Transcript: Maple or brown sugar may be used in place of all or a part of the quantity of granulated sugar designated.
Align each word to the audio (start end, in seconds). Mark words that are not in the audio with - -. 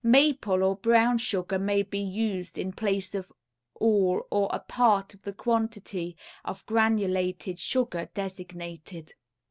Maple 0.03 0.63
or 0.63 0.77
brown 0.77 1.19
sugar 1.19 1.59
may 1.59 1.83
be 1.83 1.99
used 1.99 2.57
in 2.57 2.71
place 2.71 3.13
of 3.13 3.31
all 3.79 4.25
or 4.31 4.49
a 4.51 4.57
part 4.59 5.13
of 5.13 5.21
the 5.21 5.31
quantity 5.31 6.17
of 6.43 6.65
granulated 6.65 7.59
sugar 7.59 8.09
designated. 8.15 9.13